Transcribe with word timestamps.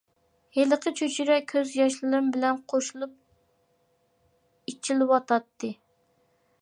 ھېلىقى 0.57 0.93
چۆچۈرە 0.99 1.35
كۆز 1.51 1.73
ياشلىرىم 1.81 2.31
بىلەن 2.37 2.57
قوشۇلۇپ 2.73 4.73
ئىچىلىۋاتاتتى. 4.73 5.71